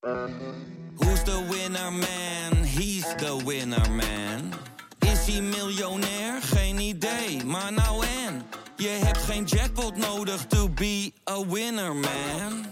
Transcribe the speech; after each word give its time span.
Who's 0.00 1.22
the 1.24 1.46
winner 1.50 1.90
man? 1.90 2.64
He's 2.64 3.04
the 3.16 3.36
winner 3.44 3.90
man. 3.90 4.52
Is 4.98 5.34
hij 5.34 5.40
miljonair? 5.40 6.42
Geen 6.42 6.78
idee, 6.78 7.44
maar 7.44 7.72
nou 7.72 8.04
en. 8.26 8.42
Je 8.76 8.88
hebt 8.88 9.18
geen 9.18 9.44
jackpot 9.44 9.96
nodig 9.96 10.46
to 10.46 10.68
be 10.68 11.12
a 11.30 11.46
winner 11.46 11.94
man. 11.94 12.66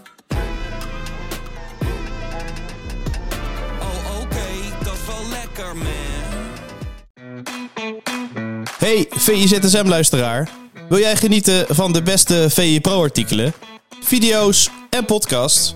Oh 3.79 4.21
oké, 4.21 4.83
dat 4.83 4.93
is 4.93 5.05
wel 5.07 5.29
lekker 5.29 5.75
man. 5.77 5.87
Hey 8.77 9.05
VIZSM-luisteraar. 9.09 10.49
Wil 10.87 10.99
jij 10.99 11.15
genieten 11.15 11.75
van 11.75 11.93
de 11.93 12.01
beste 12.01 12.49
VI 12.49 12.81
Pro-artikelen, 12.81 13.53
video's 14.01 14.69
en 14.89 15.05
podcasts? 15.05 15.75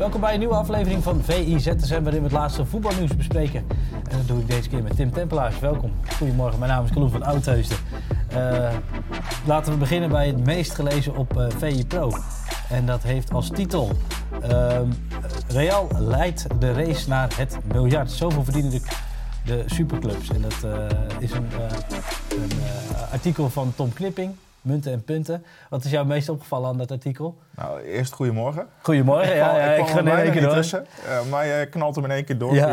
Welkom 0.00 0.20
bij 0.20 0.32
een 0.32 0.38
nieuwe 0.38 0.54
aflevering 0.54 1.02
van 1.02 1.22
VIZSM, 1.22 2.02
waarin 2.02 2.20
we 2.20 2.22
het 2.22 2.32
laatste 2.32 2.64
voetbalnieuws 2.64 3.16
bespreken. 3.16 3.66
En 4.10 4.16
dat 4.16 4.26
doe 4.28 4.40
ik 4.40 4.46
deze 4.46 4.68
keer 4.68 4.82
met 4.82 4.96
Tim 4.96 5.12
Tempelaars. 5.12 5.58
Welkom. 5.58 5.92
Goedemorgen, 6.16 6.58
mijn 6.58 6.70
naam 6.70 6.84
is 6.84 6.90
Kloen 6.90 7.10
van 7.10 7.22
Oudheusden. 7.22 7.76
Uh, 8.32 8.72
laten 9.46 9.72
we 9.72 9.78
beginnen 9.78 10.10
bij 10.10 10.26
het 10.26 10.44
meest 10.44 10.74
gelezen 10.74 11.16
op 11.16 11.36
uh, 11.36 11.46
VI 11.56 11.86
Pro. 11.86 12.12
En 12.68 12.86
dat 12.86 13.02
heeft 13.02 13.32
als 13.32 13.48
titel... 13.48 13.90
Uh, 14.50 14.78
Real 15.48 15.88
leidt 15.98 16.46
de 16.58 16.72
race 16.72 17.08
naar 17.08 17.32
het 17.36 17.58
miljard. 17.72 18.10
Zoveel 18.10 18.44
verdienen 18.44 18.70
de, 18.70 18.80
de 19.44 19.62
superclubs. 19.66 20.28
En 20.28 20.40
dat 20.40 20.56
uh, 20.64 20.72
is 21.18 21.32
een, 21.32 21.48
een 22.28 22.50
artikel 23.12 23.50
van 23.50 23.72
Tom 23.76 23.92
Knipping, 23.92 24.34
Munten 24.62 24.92
en 24.92 25.04
punten. 25.04 25.44
Wat 25.70 25.84
is 25.84 25.90
jou 25.90 26.06
meest 26.06 26.28
opgevallen 26.28 26.68
aan 26.68 26.78
dat 26.78 26.90
artikel? 26.90 27.38
Nou, 27.56 27.80
eerst 27.80 28.12
goedemorgen. 28.12 28.66
Goedemorgen, 28.82 29.36
ja, 29.36 29.56
ja, 29.58 29.72
ik, 29.72 29.86
ga 29.86 29.98
in 29.98 30.08
één 30.08 30.32
keer 30.32 30.42
door. 30.42 30.52
Tussen, 30.52 30.86
uh, 31.06 31.30
maar 31.30 31.46
je 31.46 31.66
knalt 31.66 31.94
hem 31.94 32.04
in 32.04 32.10
één 32.10 32.24
keer 32.24 32.38
door. 32.38 32.54
Ja. 32.54 32.70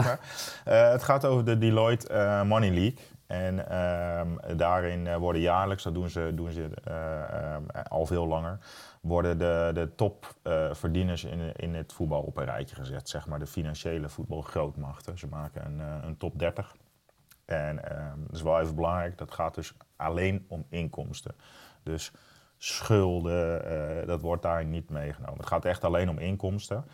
Uh, 0.67 0.91
het 0.91 1.03
gaat 1.03 1.25
over 1.25 1.45
de 1.45 1.57
Deloitte 1.57 2.13
uh, 2.13 2.43
Money 2.43 2.69
League. 2.69 2.97
En 3.27 3.55
uh, 3.71 4.57
daarin 4.57 5.17
worden 5.17 5.41
jaarlijks, 5.41 5.83
dat 5.83 5.93
doen 5.93 6.09
ze, 6.09 6.31
doen 6.35 6.51
ze 6.51 6.69
al 7.89 8.05
veel 8.05 8.27
langer, 8.27 8.57
worden 9.01 9.37
de, 9.37 9.71
de 9.73 9.95
topverdieners 9.95 11.23
in, 11.23 11.51
in 11.55 11.75
het 11.75 11.93
voetbal 11.93 12.21
op 12.21 12.37
een 12.37 12.45
rijtje 12.45 12.75
gezet. 12.75 13.09
Zeg 13.09 13.27
maar 13.27 13.39
de 13.39 13.47
financiële 13.47 14.09
voetbalgrootmachten. 14.09 15.17
Ze 15.17 15.27
maken 15.27 15.65
een, 15.65 15.79
een 15.79 16.17
top 16.17 16.39
30. 16.39 16.75
En 17.45 17.75
dat 18.27 18.35
is 18.35 18.41
wel 18.41 18.59
even 18.59 18.75
belangrijk, 18.75 19.17
dat 19.17 19.31
gaat 19.31 19.55
dus 19.55 19.73
alleen 19.95 20.45
om 20.47 20.65
inkomsten. 20.69 21.35
Dus 21.87 22.11
schulden, 22.57 23.71
uh, 23.71 24.07
dat 24.07 24.21
wordt 24.21 24.41
daar 24.41 24.65
niet 24.65 24.89
meegenomen. 24.89 25.37
Het 25.37 25.47
gaat 25.47 25.65
echt 25.65 25.83
alleen 25.83 26.09
om 26.09 26.17
inkomsten. 26.17 26.85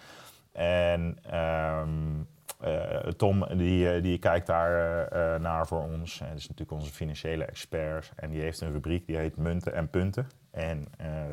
En 0.52 1.17
um, 1.39 2.27
uh, 2.66 2.97
Tom, 2.97 3.47
die, 3.58 4.02
die 4.02 4.19
kijkt 4.19 4.47
daar 4.47 5.03
uh, 5.13 5.41
naar 5.41 5.67
voor 5.67 5.81
ons. 5.81 6.19
En 6.19 6.27
dat 6.27 6.38
is 6.38 6.47
natuurlijk 6.47 6.80
onze 6.80 6.91
financiële 6.91 7.45
expert. 7.45 8.11
En 8.16 8.30
die 8.30 8.41
heeft 8.41 8.61
een 8.61 8.72
rubriek 8.72 9.05
die 9.05 9.17
heet 9.17 9.38
Munten 9.38 9.73
en 9.73 9.89
Punten. 9.89 10.27
En 10.52 10.88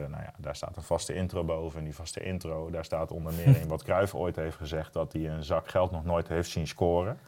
nou 0.09 0.23
ja, 0.23 0.35
daar 0.39 0.57
staat 0.57 0.77
een 0.77 0.83
vaste 0.83 1.15
intro 1.15 1.45
boven. 1.45 1.79
En 1.79 1.85
die 1.85 1.95
vaste 1.95 2.21
intro, 2.21 2.71
daar 2.71 2.85
staat 2.85 3.13
onder 3.13 3.33
meer 3.33 3.61
in 3.61 3.69
wat 3.69 3.83
Cruijff 3.87 4.15
ooit 4.15 4.37
heeft 4.37 4.57
gezegd... 4.57 4.93
dat 4.93 5.13
hij 5.13 5.29
een 5.29 5.45
zak 5.45 5.69
geld 5.69 5.91
nog 5.91 6.05
nooit 6.05 6.29
heeft 6.29 6.51
zien 6.51 6.67
scoren. 6.67 7.19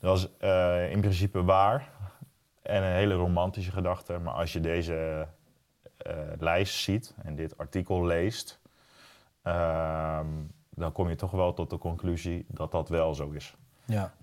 Dat 0.00 0.16
is 0.16 0.28
in 0.90 1.00
principe 1.00 1.44
waar. 1.44 1.88
En 2.62 2.82
een 2.82 2.92
hele 2.92 3.14
romantische 3.14 3.72
gedachte. 3.72 4.18
Maar 4.18 4.34
als 4.34 4.52
je 4.52 4.60
deze 4.60 5.26
lijst 6.38 6.74
ziet 6.74 7.14
en 7.22 7.34
dit 7.34 7.58
artikel 7.58 8.04
leest, 8.04 8.60
um, 9.42 10.50
dan 10.70 10.92
kom 10.92 11.08
je 11.08 11.14
toch 11.14 11.30
wel 11.30 11.52
tot 11.52 11.70
de 11.70 11.78
conclusie 11.78 12.46
dat 12.48 12.70
dat 12.70 12.88
wel 12.88 13.14
zo 13.14 13.30
is. 13.30 13.56
Ja. 13.84 14.14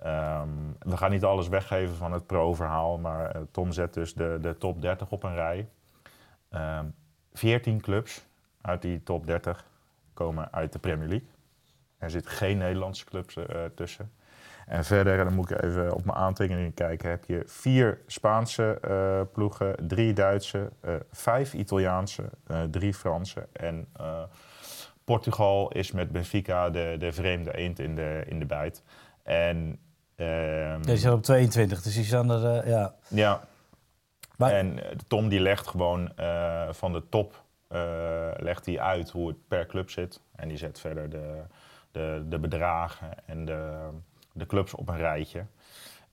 Um, 0.41 0.75
we 0.79 0.97
gaan 0.97 1.11
niet 1.11 1.23
alles 1.23 1.47
weggeven 1.47 1.95
van 1.95 2.11
het 2.11 2.25
pro-verhaal, 2.25 2.97
maar 2.97 3.35
uh, 3.35 3.41
Tom 3.51 3.71
zet 3.71 3.93
dus 3.93 4.13
de, 4.13 4.37
de 4.41 4.57
top 4.57 4.81
30 4.81 5.11
op 5.11 5.23
een 5.23 5.35
rij. 5.35 5.57
Um, 5.59 5.67
ehm, 6.49 6.85
14 7.33 7.81
clubs 7.81 8.25
uit 8.61 8.81
die 8.81 9.03
top 9.03 9.25
30 9.25 9.65
komen 10.13 10.51
uit 10.51 10.73
de 10.73 10.79
Premier 10.79 11.07
League. 11.07 11.27
Er 11.97 12.09
zit 12.09 12.27
geen 12.27 12.57
Nederlandse 12.57 13.05
clubs 13.05 13.35
uh, 13.35 13.45
tussen. 13.75 14.11
En 14.67 14.85
verder, 14.85 15.23
dan 15.23 15.33
moet 15.33 15.51
ik 15.51 15.63
even 15.63 15.93
op 15.93 16.05
mijn 16.05 16.17
aantekeningen 16.17 16.73
kijken, 16.73 17.09
heb 17.09 17.25
je 17.25 17.43
vier 17.45 17.99
Spaanse 18.07 18.77
uh, 18.87 19.21
ploegen, 19.33 19.75
drie 19.87 20.13
Duitse, 20.13 20.69
uh, 20.85 20.93
vijf 21.11 21.53
Italiaanse, 21.53 22.23
uh, 22.51 22.63
drie 22.63 22.93
Franse. 22.93 23.47
En 23.53 23.87
Portugal 25.03 25.71
is 25.71 25.91
met 25.91 26.11
Benfica 26.11 26.69
de, 26.69 26.95
de 26.99 27.11
vreemde 27.11 27.57
eend 27.57 27.79
in 27.79 27.95
de, 27.95 28.23
in 28.27 28.39
de 28.39 28.45
bijt. 28.45 28.83
En, 29.23 29.79
um, 30.15 30.81
Deze 30.81 30.97
zijn 30.97 31.13
op 31.13 31.23
22, 31.23 31.81
dus 31.81 31.95
die 31.95 32.03
staan 32.03 32.31
er, 32.31 32.67
ja. 32.67 32.93
Ja. 33.07 33.41
Maar... 34.37 34.51
En 34.51 34.79
Tom 35.07 35.29
die 35.29 35.39
legt 35.39 35.67
gewoon 35.67 36.11
van 36.69 36.93
de 36.93 37.03
top 37.09 37.43
legt 38.37 38.65
hij 38.65 38.79
uit 38.79 39.09
hoe 39.09 39.27
het 39.27 39.47
per 39.47 39.65
club 39.65 39.89
zit. 39.89 40.21
En 40.35 40.47
die 40.47 40.57
zet 40.57 40.79
verder 40.79 41.09
de, 41.09 41.41
de, 41.91 42.25
de 42.29 42.39
bedragen 42.39 43.09
en 43.25 43.45
de 43.45 43.89
de 44.33 44.45
clubs 44.45 44.73
op 44.73 44.89
een 44.89 44.97
rijtje. 44.97 45.45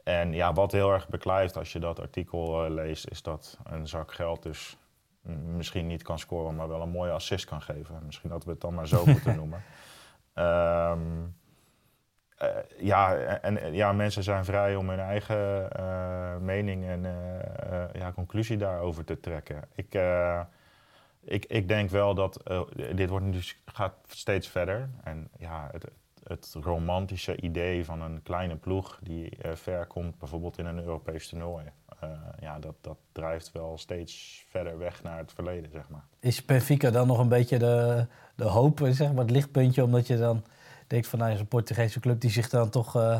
En 0.03 0.33
ja, 0.33 0.53
wat 0.53 0.73
heel 0.73 0.93
erg 0.93 1.09
beklijft 1.09 1.57
als 1.57 1.73
je 1.73 1.79
dat 1.79 2.01
artikel 2.01 2.65
uh, 2.65 2.71
leest, 2.75 3.11
is 3.11 3.23
dat 3.23 3.59
een 3.65 3.87
zak 3.87 4.13
geld 4.13 4.43
dus 4.43 4.77
misschien 5.57 5.87
niet 5.87 6.03
kan 6.03 6.19
scoren, 6.19 6.55
maar 6.55 6.69
wel 6.69 6.83
een 6.83 6.91
mooie 6.91 7.11
assist 7.11 7.45
kan 7.45 7.63
geven. 7.63 8.03
Misschien 8.05 8.31
dat 8.31 8.45
we 8.45 8.51
het 8.51 8.61
dan 8.61 8.75
maar 8.75 8.89
zo 8.89 9.05
moeten 9.13 9.37
noemen. 9.37 9.63
Um, 10.35 11.37
uh, 12.43 12.49
ja, 12.79 13.17
en 13.17 13.75
ja, 13.75 13.93
mensen 13.93 14.23
zijn 14.23 14.45
vrij 14.45 14.77
om 14.77 14.89
hun 14.89 14.99
eigen 14.99 15.69
uh, 15.79 16.37
mening 16.37 16.85
en 16.85 17.03
ja, 17.93 18.13
conclusie 18.13 18.57
daarover 18.57 19.05
te 19.05 19.21
trekken. 19.21 19.63
Ik, 19.75 19.99
ik, 21.21 21.45
ik 21.45 21.69
denk 21.69 21.91
wel 21.91 22.15
dat 22.15 22.43
dit 22.95 23.09
wordt 23.09 23.33
dus, 23.33 23.63
gaat 23.65 23.95
steeds 24.07 24.49
verder. 24.49 24.91
En 25.03 25.29
ja, 25.39 25.69
het, 25.73 25.91
het 26.31 26.57
romantische 26.61 27.41
idee 27.41 27.85
van 27.85 28.01
een 28.03 28.23
kleine 28.23 28.57
ploeg 28.57 28.99
die 29.03 29.39
uh, 29.47 29.53
ver 29.55 29.87
komt, 29.87 30.19
bijvoorbeeld 30.19 30.59
in 30.59 30.67
een 30.67 30.79
Europees 30.79 31.29
toernooi. 31.29 31.65
Uh, 32.05 32.11
ja, 32.41 32.59
dat, 32.59 32.75
dat 32.81 32.97
drijft 33.13 33.53
wel 33.53 33.79
steeds 33.79 34.45
verder 34.49 34.79
weg 34.79 35.03
naar 35.03 35.19
het 35.19 35.33
verleden, 35.33 35.71
zeg 35.71 35.89
maar. 35.89 36.05
Is 36.21 36.45
Benfica 36.45 36.91
dan 36.91 37.07
nog 37.07 37.19
een 37.19 37.29
beetje 37.29 37.59
de, 37.59 38.07
de 38.35 38.45
hoop, 38.45 38.81
zeg 38.91 39.13
maar, 39.13 39.23
het 39.23 39.31
lichtpuntje, 39.31 39.85
omdat 39.85 40.07
je 40.07 40.19
dan 40.19 40.45
denkt 40.87 41.07
van, 41.07 41.19
nou, 41.19 41.33
is 41.33 41.41
een 41.41 41.47
Portugese 41.47 42.01
club 42.01 42.21
die 42.21 42.31
zich 42.31 42.49
dan 42.49 42.71
toch... 42.71 42.97
Uh, 42.97 43.17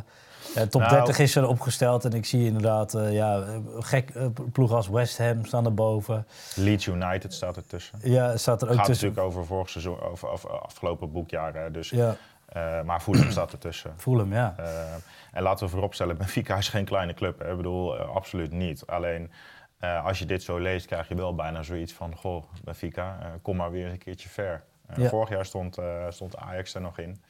top 0.69 0.81
nou, 0.81 0.95
30 0.95 1.19
is 1.19 1.37
er 1.37 1.49
opgesteld 1.49 2.05
en 2.05 2.13
ik 2.13 2.25
zie 2.25 2.47
inderdaad, 2.47 2.93
ja, 3.11 3.45
gek 3.79 4.13
ploeg 4.53 4.73
als 4.73 4.89
West 4.89 5.19
Ham 5.19 5.45
staan 5.45 5.65
erboven. 5.65 6.27
Leeds 6.55 6.87
United 6.87 7.35
staat 7.35 7.57
ertussen. 7.57 7.99
Ja, 8.03 8.37
staat 8.37 8.63
er 8.63 8.69
ook 8.69 8.75
gaat 8.75 8.85
tussen. 8.85 9.07
natuurlijk 9.07 9.35
over 9.35 9.47
vorig 9.47 9.71
seizoen, 9.71 10.01
over, 10.01 10.29
over 10.29 10.61
afgelopen 10.61 11.13
boekjaren. 11.13 11.73
Dus 11.73 11.91
ja. 11.91 12.17
Uh, 12.57 12.83
maar 12.83 13.01
Fulham 13.01 13.31
staat 13.37 13.53
ertussen. 13.53 13.95
Fulham, 13.97 14.33
ja. 14.33 14.55
Uh, 14.61 14.95
en 15.33 15.43
laten 15.43 15.65
we 15.65 15.73
vooropstellen, 15.73 16.17
Benfica 16.19 16.57
is 16.57 16.69
geen 16.69 16.85
kleine 16.85 17.15
club. 17.15 17.39
Hè? 17.39 17.51
Ik 17.51 17.57
bedoel, 17.57 18.01
uh, 18.01 18.09
absoluut 18.09 18.53
niet. 18.53 18.87
Alleen, 18.87 19.31
als 19.81 20.19
je 20.19 20.27
dit 20.27 20.43
zo 20.43 20.59
leest, 20.59 20.87
krijg 20.87 21.09
je 21.09 21.15
wel 21.15 21.35
bijna 21.35 21.63
zoiets 21.63 21.93
van... 21.93 22.17
Goh, 22.17 22.45
Benfica, 22.65 23.19
kom 23.43 23.57
maar 23.57 23.71
weer 23.71 23.87
een 23.87 23.99
keertje 23.99 24.29
ver. 24.29 24.65
Ja. 24.97 25.09
Vorig 25.09 25.29
jaar 25.29 25.47
stond, 25.47 25.79
stond 26.09 26.37
Ajax 26.37 26.75
er 26.75 26.81
nog 26.81 26.99
in. 26.99 27.23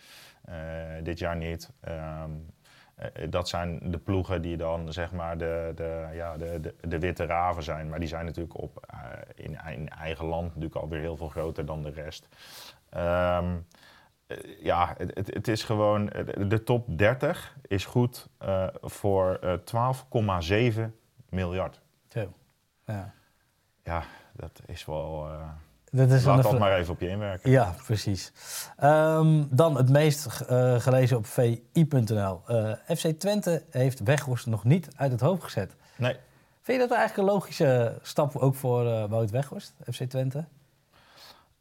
dit 1.02 1.18
jaar 1.18 1.36
niet. 1.36 1.70
Um, 1.88 2.46
dat 3.28 3.48
zijn 3.48 3.90
de 3.90 3.98
ploegen 3.98 4.42
die 4.42 4.56
dan 4.56 4.92
zeg 4.92 5.12
maar 5.12 5.38
de, 5.38 5.72
de, 5.74 6.08
ja, 6.12 6.36
de, 6.36 6.60
de, 6.60 6.74
de 6.88 6.98
witte 6.98 7.26
raven 7.26 7.62
zijn. 7.62 7.88
Maar 7.88 7.98
die 7.98 8.08
zijn 8.08 8.24
natuurlijk 8.24 8.58
op, 8.58 8.86
in, 9.34 9.58
in, 9.68 9.88
eigen 9.88 10.24
land 10.24 10.46
natuurlijk 10.46 10.74
alweer 10.74 11.00
heel 11.00 11.16
veel 11.16 11.28
groter 11.28 11.66
dan 11.66 11.82
de 11.82 11.90
rest. 11.90 12.28
Um, 12.96 13.66
ja, 14.62 14.94
het, 14.98 15.34
het, 15.34 15.48
is 15.48 15.62
gewoon. 15.62 16.06
De 16.48 16.62
top 16.64 16.98
30 16.98 17.56
is 17.66 17.84
goed 17.84 18.28
uh, 18.42 18.66
voor 18.82 19.40
uh, 19.44 20.74
12,7 20.76 20.80
miljard. 21.28 21.80
Zo. 22.08 22.32
Ja. 22.86 23.14
ja, 23.82 24.02
dat 24.32 24.60
is 24.66 24.84
wel. 24.84 25.28
Dat 25.90 26.10
is 26.10 26.24
Laat 26.24 26.42
dat 26.42 26.58
maar 26.58 26.78
even 26.78 26.92
op 26.92 27.00
je 27.00 27.08
inwerken. 27.08 27.50
Ja, 27.50 27.74
precies. 27.86 28.32
Ehm, 28.76 29.44
dan 29.50 29.76
het 29.76 29.88
meest 29.88 30.26
eh, 30.26 30.80
gelezen 30.80 31.16
op 31.16 31.26
vi.nl. 31.26 32.42
Eh, 32.46 32.72
FC 32.96 33.06
Twente 33.06 33.64
heeft 33.70 34.00
Weghorst 34.00 34.46
nog 34.46 34.64
niet 34.64 34.88
uit 34.96 35.12
het 35.12 35.20
hoofd 35.20 35.42
gezet. 35.42 35.76
Nee, 35.96 36.16
Vind 36.62 36.80
je 36.80 36.88
dat 36.88 36.98
eigenlijk 36.98 37.28
een 37.28 37.34
logische 37.34 37.98
stap 38.02 38.36
ook 38.36 38.54
voor 38.54 38.86
eh 38.86 39.04
Wout 39.04 39.30
Weghorst, 39.30 39.74
FC 39.92 40.02
Twente? 40.02 40.44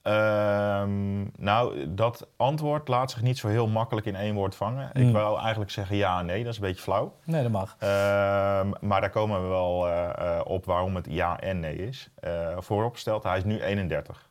Ehm, 0.09 1.25
nou, 1.37 1.93
dat 1.93 2.27
antwoord 2.35 2.87
laat 2.87 3.11
zich 3.11 3.21
niet 3.21 3.37
zo 3.37 3.47
heel 3.47 3.67
makkelijk 3.67 4.07
in 4.07 4.15
één 4.15 4.35
woord 4.35 4.55
vangen. 4.55 4.89
Hmm. 4.93 5.07
Ik 5.07 5.13
wou 5.13 5.39
eigenlijk 5.39 5.71
zeggen 5.71 5.95
ja 5.95 6.19
en 6.19 6.25
nee, 6.25 6.43
dat 6.43 6.51
is 6.51 6.59
een 6.59 6.65
beetje 6.65 6.81
flauw. 6.81 7.15
Nee, 7.23 7.43
dat 7.43 7.51
mag. 7.51 7.75
Ehm, 7.79 8.71
maar 8.81 9.01
daar 9.01 9.09
komen 9.09 9.41
we 9.41 9.47
wel 9.47 9.87
eh, 9.87 10.37
eh, 10.37 10.45
op 10.45 10.65
waarom 10.65 10.95
het 10.95 11.05
ja 11.09 11.39
en 11.39 11.59
nee 11.59 11.75
is. 11.75 12.09
Eh 12.15 12.57
vooropgesteld, 12.59 13.23
hij 13.23 13.37
is 13.37 13.43
nu 13.43 13.61
31. 13.61 14.29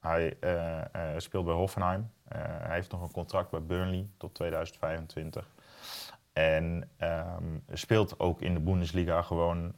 Hij 0.00 0.36
speelt 1.16 1.44
bij 1.44 1.54
Hoffenheim. 1.54 2.10
Hij 2.28 2.74
heeft 2.74 2.90
nog 2.90 3.02
een 3.02 3.12
contract 3.12 3.50
bij 3.50 3.62
Burnley 3.62 4.06
tot 4.16 4.34
2025. 4.34 5.48
En 6.32 6.88
ehm, 6.96 7.58
speelt 7.72 8.20
ook 8.20 8.40
in 8.40 8.54
de 8.54 8.60
Bundesliga 8.60 9.22
gewoon 9.22 9.74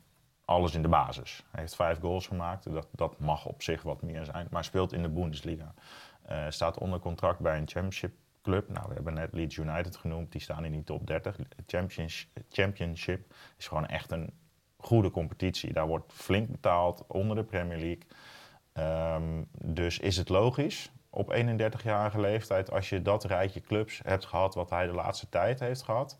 alles 0.50 0.74
in 0.74 0.82
de 0.82 0.88
basis. 0.88 1.44
Hij 1.50 1.60
heeft 1.60 1.74
vijf 1.74 1.98
goals 1.98 2.26
gemaakt. 2.26 2.72
Dat, 2.72 2.88
dat 2.92 3.18
mag 3.18 3.46
op 3.46 3.62
zich 3.62 3.82
wat 3.82 4.02
meer 4.02 4.24
zijn. 4.24 4.46
Maar 4.50 4.64
speelt 4.64 4.92
in 4.92 5.02
de 5.02 5.08
Bundesliga. 5.08 5.74
Eh, 6.22 6.44
staat 6.48 6.78
onder 6.78 6.98
contract 6.98 7.38
bij 7.38 7.56
een 7.56 7.68
championship 7.68 8.12
club. 8.42 8.68
Nou, 8.68 8.88
we 8.88 8.94
hebben 8.94 9.14
net 9.14 9.32
Leeds 9.32 9.56
United 9.56 9.96
genoemd. 9.96 10.32
Die 10.32 10.40
staan 10.40 10.64
in 10.64 10.72
die 10.72 10.84
top 10.84 11.06
30. 11.06 11.36
Championship, 11.66 12.28
championship 12.48 13.34
is 13.58 13.66
gewoon 13.66 13.86
echt 13.86 14.10
een 14.10 14.32
goede 14.76 15.10
competitie. 15.10 15.72
Daar 15.72 15.86
wordt 15.86 16.12
flink 16.12 16.48
betaald 16.50 17.04
onder 17.06 17.36
de 17.36 17.44
Premier 17.44 17.78
League. 17.78 18.06
Ehm, 18.72 19.42
dus 19.52 19.98
is 19.98 20.16
het 20.16 20.28
logisch 20.28 20.92
op 21.10 21.32
31-jarige 21.32 22.20
leeftijd, 22.20 22.70
als 22.70 22.88
je 22.88 23.02
dat 23.02 23.24
rijtje 23.24 23.60
clubs 23.60 24.00
hebt 24.04 24.24
gehad 24.24 24.54
wat 24.54 24.70
hij 24.70 24.86
de 24.86 24.92
laatste 24.92 25.28
tijd 25.28 25.60
heeft 25.60 25.82
gehad? 25.82 26.18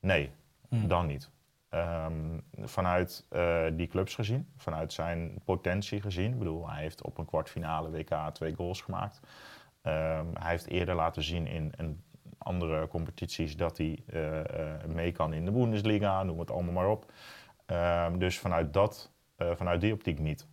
Nee, 0.00 0.30
Hmm. 0.68 0.88
dan 0.88 1.06
niet. 1.06 1.30
Ehm, 1.74 2.38
vanuit 2.62 3.26
eh, 3.28 3.64
die 3.72 3.86
clubs 3.86 4.14
gezien, 4.14 4.48
vanuit 4.56 4.92
zijn 4.92 5.38
potentie 5.44 6.00
gezien. 6.00 6.32
Ik 6.32 6.38
bedoel, 6.38 6.70
hij 6.70 6.82
heeft 6.82 7.02
op 7.02 7.18
een 7.18 7.24
kwartfinale 7.24 7.90
WK 7.90 8.14
twee 8.32 8.54
goals 8.54 8.80
gemaakt. 8.80 9.20
Ehm, 9.82 10.26
hij 10.34 10.50
heeft 10.50 10.66
eerder 10.66 10.94
laten 10.94 11.22
zien 11.22 11.46
in, 11.46 12.02
andere 12.38 12.88
competities 12.88 13.56
dat 13.56 13.78
hij 13.78 14.02
eh, 14.06 14.84
mee 14.86 15.12
kan 15.12 15.32
in 15.32 15.44
de 15.44 15.50
Bundesliga, 15.50 16.22
noem 16.22 16.38
het 16.38 16.50
allemaal 16.50 16.72
maar 16.72 16.88
op. 16.88 17.12
Ehm, 17.66 18.18
dus 18.18 18.38
vanuit, 18.38 18.72
dat, 18.72 19.10
vanuit 19.38 19.80
die 19.80 19.92
optiek 19.92 20.18
niet. 20.18 20.46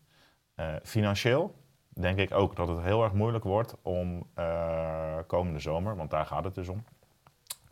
Financieel 0.84 1.56
denk 1.90 2.18
ik 2.18 2.34
ook 2.34 2.56
dat 2.56 2.68
het 2.68 2.82
heel 2.82 3.04
erg 3.04 3.14
moeilijk 3.14 3.44
wordt 3.44 3.76
om 3.82 4.28
komende 5.28 5.60
zomer, 5.60 5.96
want 5.96 6.10
daar 6.10 6.26
gaat 6.26 6.44
het 6.44 6.56
dus 6.56 6.68
om, 6.68 6.84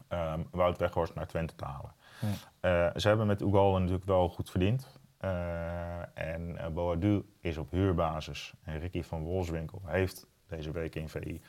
ehm, 0.07 0.39
Wout 0.51 0.77
Weghorst 0.77 1.15
naar 1.15 1.27
Twente 1.27 1.55
te 1.55 1.65
halen. 1.65 1.91
Ja. 2.21 2.87
Eh, 2.89 2.99
ze 2.99 3.07
hebben 3.07 3.27
met 3.27 3.41
Ugal 3.41 3.79
natuurlijk 3.79 4.05
wel 4.05 4.29
goed 4.29 4.49
verdiend. 4.49 4.99
Eh, 5.17 6.17
en 6.17 6.55
uh, 6.55 6.67
Boadu 6.67 7.25
is 7.39 7.57
op 7.57 7.71
huurbasis. 7.71 8.53
En 8.63 8.79
Ricky 8.79 9.03
van 9.03 9.23
Wolfswinkel 9.23 9.81
heeft 9.85 10.27
deze 10.47 10.71
week 10.71 10.95
in 10.95 11.09
VI 11.09 11.41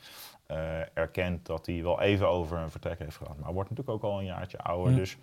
eh, 0.45 0.97
erkend 0.97 1.45
dat 1.45 1.65
hij 1.65 1.83
wel 1.83 2.01
even 2.01 2.27
over 2.27 2.57
een 2.57 2.69
vertrek 2.69 2.99
heeft 2.99 3.17
gehad. 3.17 3.35
Maar 3.35 3.45
hij 3.45 3.53
wordt 3.53 3.69
natuurlijk 3.69 3.97
ook 3.97 4.11
al 4.11 4.19
een 4.19 4.25
jaartje 4.25 4.57
ouder. 4.57 4.95
Dus 4.95 5.17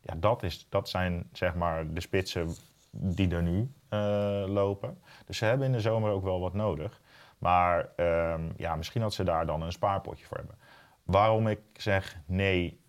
ja, 0.00 0.14
dat, 0.16 0.42
is, 0.42 0.66
dat 0.68 0.88
zijn 0.88 1.28
zeg 1.32 1.54
maar 1.54 1.92
de 1.92 2.00
spitsen 2.00 2.54
die 2.90 3.34
er 3.34 3.42
nu 3.42 3.72
eh, 3.88 4.44
lopen. 4.46 4.98
Dus 5.26 5.38
ze 5.38 5.44
hebben 5.44 5.66
in 5.66 5.72
de 5.72 5.80
zomer 5.80 6.10
ook 6.10 6.22
wel 6.22 6.40
wat 6.40 6.54
nodig. 6.54 7.00
Maar 7.38 7.88
ehm, 7.96 8.50
ja, 8.56 8.76
misschien 8.76 9.00
dat 9.00 9.14
ze 9.14 9.24
daar 9.24 9.46
dan 9.46 9.62
een 9.62 9.72
spaarpotje 9.72 10.26
voor 10.26 10.36
hebben. 10.36 10.58
Waarom 11.02 11.46
ik 11.48 11.60
zeg 11.72 12.18
nee 12.26 12.80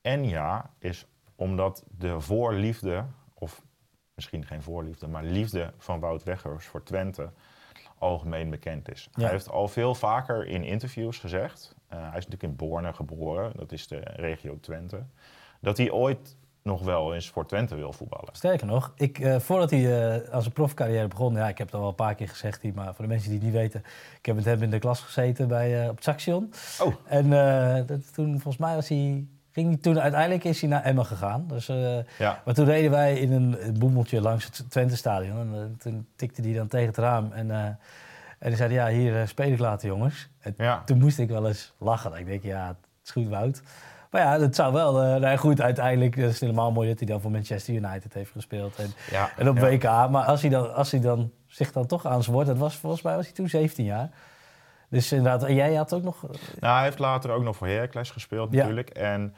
en 0.00 0.28
ja, 0.28 0.70
is 0.78 1.06
omdat 1.42 1.84
de 1.98 2.20
voorliefde, 2.20 3.04
of 3.34 3.62
misschien 4.14 4.46
geen 4.46 4.62
voorliefde, 4.62 5.08
maar 5.08 5.24
liefde 5.24 5.72
van 5.78 6.00
Wout 6.00 6.22
Weghorst 6.22 6.66
voor 6.66 6.82
Twente 6.82 7.30
algemeen 7.98 8.50
bekend 8.50 8.90
is. 8.90 9.08
Ja. 9.12 9.22
Hij 9.22 9.30
heeft 9.30 9.50
al 9.50 9.68
veel 9.68 9.94
vaker 9.94 10.46
in 10.46 10.64
interviews 10.64 11.18
gezegd, 11.18 11.74
uh, 11.92 11.98
hij 11.98 12.18
is 12.18 12.26
natuurlijk 12.26 12.42
in 12.42 12.56
Borne 12.56 12.92
geboren, 12.92 13.52
dat 13.56 13.72
is 13.72 13.86
de 13.86 14.00
regio 14.04 14.60
Twente, 14.60 15.02
dat 15.60 15.76
hij 15.76 15.90
ooit 15.90 16.36
nog 16.62 16.82
wel 16.82 17.14
eens 17.14 17.28
voor 17.28 17.46
Twente 17.46 17.74
wil 17.74 17.92
voetballen. 17.92 18.34
Sterker 18.34 18.66
nog, 18.66 18.92
ik, 18.96 19.18
uh, 19.18 19.38
voordat 19.38 19.70
hij 19.70 20.16
uh, 20.24 20.28
als 20.28 20.46
een 20.46 20.52
profcarrière 20.52 21.08
begon, 21.08 21.34
ja, 21.34 21.48
ik 21.48 21.58
heb 21.58 21.66
het 21.66 21.74
al 21.74 21.80
wel 21.80 21.88
een 21.88 21.94
paar 21.94 22.14
keer 22.14 22.28
gezegd, 22.28 22.62
hier, 22.62 22.74
maar 22.74 22.94
voor 22.94 23.04
de 23.04 23.10
mensen 23.10 23.30
die 23.30 23.38
het 23.38 23.46
niet 23.46 23.56
weten, 23.56 23.82
ik 24.18 24.26
heb 24.26 24.34
met 24.34 24.44
hem 24.44 24.62
in 24.62 24.70
de 24.70 24.78
klas 24.78 25.00
gezeten 25.00 25.48
bij, 25.48 25.88
op 25.88 26.02
Saxion. 26.02 26.52
Oh. 26.80 26.94
En 27.04 27.32
eh, 27.32 27.86
dat, 27.86 28.14
toen, 28.14 28.30
volgens 28.32 28.56
mij 28.56 28.74
was 28.74 28.88
hij, 28.88 29.26
ging 29.52 29.82
toen, 29.82 30.00
uiteindelijk 30.00 30.44
is 30.44 30.60
hij 30.60 30.70
naar 30.70 30.82
Emmen 30.82 31.06
gegaan. 31.06 31.44
Dus, 31.46 31.68
uh, 31.68 31.96
ja. 32.18 32.42
Maar 32.44 32.54
toen 32.54 32.64
reden 32.64 32.90
wij 32.90 33.18
in 33.18 33.32
een 33.32 33.76
boemeltje 33.78 34.20
langs 34.20 34.44
het 34.44 34.70
Twente-stadion 34.70 35.38
en 35.38 35.54
uh, 35.54 35.78
toen 35.78 36.06
tikte 36.16 36.42
hij 36.42 36.52
dan 36.52 36.66
tegen 36.66 36.86
het 36.86 36.96
raam 36.96 37.32
en, 37.32 37.46
uh, 37.46 37.64
en 37.64 37.78
hij 38.38 38.56
zei, 38.56 38.72
ja, 38.72 38.88
hier 38.88 39.28
speel 39.28 39.52
ik 39.52 39.58
later 39.58 39.88
jongens. 39.88 40.28
En 40.40 40.54
ja. 40.56 40.82
toen 40.84 40.98
moest 40.98 41.18
ik 41.18 41.28
wel 41.28 41.46
eens 41.46 41.72
lachen. 41.78 42.14
Ik 42.14 42.26
denk, 42.26 42.42
ja, 42.42 42.66
het 42.68 42.76
is 43.04 43.10
goed 43.10 43.28
Wout. 43.28 43.62
Maar 44.10 44.20
ja, 44.20 44.38
dat 44.38 44.54
zou 44.54 44.72
wel. 44.72 45.18
Nou 45.18 45.36
goed, 45.36 45.60
uiteindelijk 45.60 46.16
is 46.16 46.24
het 46.24 46.40
helemaal 46.40 46.72
mooi 46.72 46.88
dat 46.88 46.98
hij 46.98 47.08
dan 47.08 47.20
voor 47.20 47.30
Manchester 47.30 47.74
United 47.74 48.14
heeft 48.14 48.30
gespeeld. 48.30 48.76
En, 48.76 48.92
ja, 49.10 49.30
en 49.36 49.48
op. 49.48 49.58
WK. 49.58 49.82
Maar 49.82 50.24
als 50.24 50.40
hij, 50.40 50.50
dan, 50.50 50.74
als 50.74 50.90
hij 50.90 51.00
dan 51.00 51.30
zich 51.46 51.72
dan 51.72 51.86
toch 51.86 52.06
aan 52.06 52.22
zijn 52.22 52.34
woord... 52.34 52.46
Dat 52.46 52.58
was 52.58 52.76
volgens 52.76 53.02
mij 53.02 53.16
was 53.16 53.24
hij 53.24 53.34
toen 53.34 53.48
17 53.48 53.84
jaar. 53.84 54.10
Dus 54.92 55.12
inderdaad, 55.12 55.42
en 55.44 55.54
jij 55.54 55.74
had 55.74 55.92
ook 55.94 56.02
nog... 56.02 56.22
Nou, 56.60 56.74
hij 56.74 56.84
heeft 56.84 56.98
later 56.98 57.30
ook 57.30 57.42
nog 57.42 57.56
voor 57.56 57.66
Heracles 57.66 58.10
gespeeld 58.10 58.50
natuurlijk. 58.50 58.90
En 58.90 59.34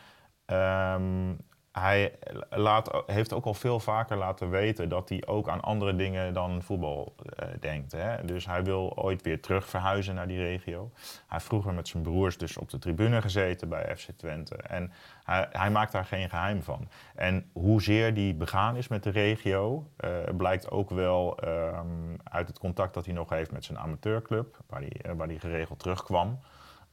um, 0.46 1.38
hij 1.80 2.12
laat, 2.50 3.02
heeft 3.06 3.32
ook 3.32 3.44
al 3.44 3.54
veel 3.54 3.80
vaker 3.80 4.16
laten 4.16 4.50
weten 4.50 4.88
dat 4.88 5.08
hij 5.08 5.22
ook 5.26 5.48
aan 5.48 5.60
andere 5.60 5.96
dingen 5.96 6.34
dan 6.34 6.62
voetbal 6.62 7.14
uh, 7.18 7.48
denkt. 7.60 7.92
Hè? 7.92 8.24
Dus 8.24 8.46
hij 8.46 8.64
wil 8.64 8.96
ooit 8.96 9.22
weer 9.22 9.40
terug 9.40 9.68
verhuizen 9.68 10.14
naar 10.14 10.26
die 10.26 10.38
regio. 10.38 10.90
Hij 10.94 11.10
heeft 11.28 11.44
vroeger 11.44 11.74
met 11.74 11.88
zijn 11.88 12.02
broers 12.02 12.38
dus 12.38 12.56
op 12.56 12.70
de 12.70 12.78
tribune 12.78 13.22
gezeten 13.22 13.68
bij 13.68 13.96
FC 13.96 14.08
Twente. 14.16 14.56
En 14.56 14.92
hij, 15.24 15.48
hij 15.50 15.70
maakt 15.70 15.92
daar 15.92 16.04
geen 16.04 16.30
geheim 16.30 16.62
van. 16.62 16.88
En 17.14 17.50
hoezeer 17.52 18.14
die 18.14 18.34
begaan 18.34 18.76
is 18.76 18.88
met 18.88 19.02
de 19.02 19.10
regio, 19.10 19.90
uh, 20.04 20.10
blijkt 20.36 20.70
ook 20.70 20.90
wel 20.90 21.38
um, 21.44 22.16
uit 22.24 22.48
het 22.48 22.58
contact 22.58 22.94
dat 22.94 23.04
hij 23.04 23.14
nog 23.14 23.28
heeft 23.28 23.52
met 23.52 23.64
zijn 23.64 23.78
amateurclub, 23.78 24.56
waar 24.66 24.82
uh, 24.82 24.88
waar 25.16 25.26
hij 25.26 25.38
geregeld 25.38 25.78
terugkwam. 25.78 26.38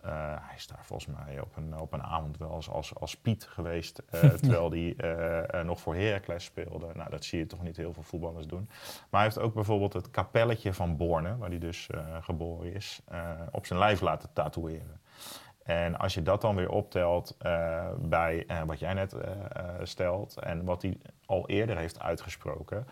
Uh, 0.05 0.11
hij 0.39 0.55
is 0.55 0.67
daar 0.67 0.85
volgens 0.85 1.17
mij 1.17 1.39
op 1.39 1.55
een, 1.55 1.79
op 1.79 1.93
een 1.93 2.03
avond 2.03 2.37
wel 2.37 2.55
eens 2.55 2.69
als, 2.69 2.95
als 2.95 3.17
Piet 3.17 3.43
geweest, 3.43 4.01
uh, 4.15 4.21
terwijl 4.41 4.71
hij 4.71 4.93
uh, 5.53 5.63
nog 5.63 5.79
voor 5.79 5.95
Heracles 5.95 6.43
speelde. 6.43 6.87
Nou, 6.93 7.09
dat 7.09 7.23
zie 7.23 7.39
je 7.39 7.45
toch 7.45 7.63
niet 7.63 7.77
heel 7.77 7.93
veel 7.93 8.03
voetballers 8.03 8.47
doen. 8.47 8.69
Maar 9.09 9.21
hij 9.21 9.23
heeft 9.23 9.39
ook 9.39 9.53
bijvoorbeeld 9.53 9.93
het 9.93 10.11
kapelletje 10.11 10.73
van 10.73 10.97
Borne, 10.97 11.37
waar 11.37 11.49
hij 11.49 11.59
dus 11.59 11.89
geboren 12.21 12.73
is, 12.73 13.01
op 13.51 13.65
zijn 13.65 13.79
lijf 13.79 14.01
laten 14.01 14.33
tatoeëren. 14.33 15.01
En 15.63 15.97
als 15.97 16.13
je 16.13 16.21
dat 16.21 16.41
dan 16.41 16.55
weer 16.55 16.69
optelt 16.69 17.37
bij 17.99 18.45
wat 18.65 18.79
jij 18.79 18.93
net 18.93 19.15
stelt 19.83 20.39
en 20.39 20.63
wat 20.65 20.81
hij 20.81 20.97
al 21.25 21.47
eerder 21.47 21.77
heeft 21.77 21.99
uitgesproken, 21.99 22.87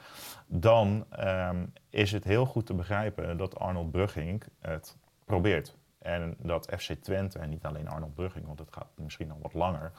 dan 0.47 1.05
um, 1.19 1.73
is 1.89 2.11
het 2.11 2.23
heel 2.23 2.45
goed 2.45 2.65
te 2.65 2.73
begrijpen 2.73 3.37
dat 3.37 3.59
Arnold 3.59 3.91
Brugging 3.91 4.43
het 4.59 4.97
probeert. 5.25 5.78
En 5.99 6.35
dat 6.39 6.73
FC 6.77 6.93
Twente, 6.93 7.39
en 7.39 7.49
niet 7.49 7.65
alleen 7.65 7.87
Arnold 7.87 8.15
Brugging, 8.15 8.45
want 8.45 8.59
het 8.59 8.73
gaat 8.73 8.87
misschien 8.95 9.31
al 9.31 9.39
wat 9.41 9.53
langer, 9.53 9.91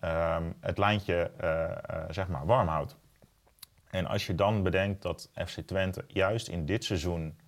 um, 0.00 0.54
het 0.60 0.78
lijntje 0.78 1.30
uh, 1.40 1.50
uh, 1.50 2.04
zeg 2.10 2.28
maar 2.28 2.46
warm 2.46 2.68
houdt. 2.68 2.96
En 3.90 4.06
als 4.06 4.26
je 4.26 4.34
dan 4.34 4.62
bedenkt 4.62 5.02
dat 5.02 5.30
FC 5.34 5.60
Twente 5.60 6.04
juist 6.06 6.48
in 6.48 6.66
dit 6.66 6.84
seizoen 6.84 7.38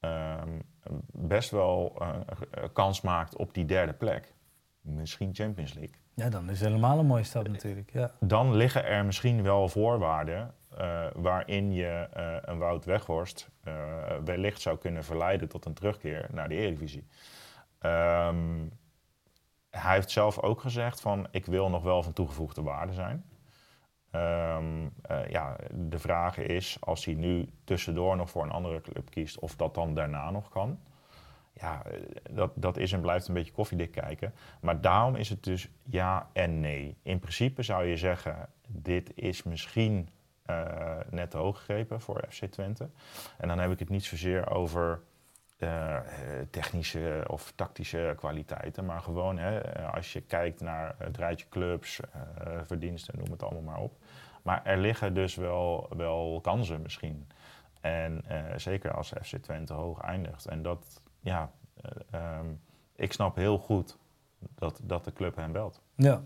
um, 0.00 0.62
best 1.12 1.50
wel 1.50 2.02
uh, 2.02 2.08
kans 2.72 3.00
maakt 3.00 3.36
op 3.36 3.54
die 3.54 3.64
derde 3.64 3.92
plek, 3.92 4.32
misschien 4.80 5.34
Champions 5.34 5.72
League. 5.72 5.94
Ja, 6.14 6.28
dan 6.28 6.50
is 6.50 6.60
het 6.60 6.68
helemaal 6.68 6.98
een 6.98 7.06
mooie 7.06 7.24
stap 7.24 7.48
natuurlijk. 7.48 7.92
Ja. 7.92 8.10
Dan 8.20 8.56
liggen 8.56 8.84
er 8.84 9.04
misschien 9.04 9.42
wel 9.42 9.68
voorwaarden 9.68 10.54
uh, 10.80 11.06
waarin 11.14 11.72
je 11.72 12.08
uh, 12.16 12.36
een 12.40 12.58
Wout 12.58 12.84
Weghorst 12.84 13.50
uh, 13.64 13.74
wellicht 14.24 14.60
zou 14.60 14.78
kunnen 14.78 15.04
verleiden 15.04 15.48
tot 15.48 15.64
een 15.64 15.74
terugkeer 15.74 16.28
naar 16.32 16.48
de 16.48 16.54
Eredivisie. 16.54 17.06
Um, 17.80 18.72
hij 19.70 19.94
heeft 19.94 20.10
zelf 20.10 20.38
ook 20.38 20.60
gezegd 20.60 21.00
van 21.00 21.26
ik 21.30 21.46
wil 21.46 21.70
nog 21.70 21.82
wel 21.82 22.02
van 22.02 22.12
toegevoegde 22.12 22.62
waarde 22.62 22.92
zijn. 22.92 23.24
Um, 24.12 24.94
ja, 25.28 25.56
de 25.70 25.98
vraag 25.98 26.38
is 26.38 26.76
als 26.80 27.04
hij 27.04 27.14
nu 27.14 27.48
tussendoor 27.64 28.16
nog 28.16 28.30
voor 28.30 28.42
een 28.42 28.50
andere 28.50 28.80
club 28.80 29.10
kiest 29.10 29.38
of 29.38 29.56
dat 29.56 29.74
dan 29.74 29.94
daarna 29.94 30.30
nog 30.30 30.48
kan. 30.48 30.78
Ja, 31.52 31.82
dat, 32.30 32.52
dat 32.54 32.76
is 32.76 32.92
en 32.92 33.00
blijft 33.00 33.28
een 33.28 33.34
beetje 33.34 33.52
koffiedik 33.52 33.90
kijken. 33.90 34.34
Maar 34.60 34.80
daarom 34.80 35.16
is 35.16 35.28
het 35.28 35.44
dus 35.44 35.68
ja 35.82 36.28
en 36.32 36.60
nee. 36.60 36.96
In 37.02 37.18
principe 37.18 37.62
zou 37.62 37.84
je 37.84 37.96
zeggen, 37.96 38.48
dit 38.68 39.12
is 39.14 39.42
misschien 39.42 40.08
uh, 40.50 40.96
net 41.10 41.32
hoog 41.32 41.58
gegrepen 41.58 42.00
voor 42.00 42.24
FC 42.28 42.44
Twente. 42.44 42.88
En 43.38 43.48
dan 43.48 43.58
heb 43.58 43.70
ik 43.70 43.78
het 43.78 43.88
niet 43.88 44.04
zozeer 44.04 44.50
over 44.50 45.00
eh, 45.56 45.98
technische 46.50 47.24
of 47.26 47.52
tactische 47.54 48.14
kwaliteiten. 48.16 48.84
Maar 48.84 49.00
gewoon 49.00 49.38
hè, 49.38 49.82
als 49.86 50.12
je 50.12 50.20
kijkt 50.20 50.60
naar 50.60 50.94
het 50.98 51.16
rijtje 51.16 51.46
clubs, 51.48 52.00
verdiensten, 52.62 53.18
noem 53.18 53.30
het 53.30 53.42
allemaal 53.42 53.62
maar 53.62 53.80
op. 53.82 53.96
Maar 54.42 54.64
er 54.64 54.78
liggen 54.78 55.14
dus 55.14 55.34
wel, 55.34 55.90
wel 55.96 56.40
kansen 56.42 56.82
misschien. 56.82 57.28
En 57.80 58.24
zeker 58.56 58.94
als 58.94 59.12
FC 59.22 59.36
Twente 59.36 59.72
hoog 59.72 60.00
eindigt. 60.00 60.46
En 60.46 60.62
dat, 60.62 61.02
ja, 61.20 61.50
ehm, 62.10 62.46
ik 62.96 63.12
snap 63.12 63.36
heel 63.36 63.58
goed 63.58 63.98
dat, 64.54 64.80
dat 64.82 65.04
de 65.04 65.12
club 65.12 65.36
hem 65.36 65.52
belt. 65.52 65.80
Ja. 65.94 66.22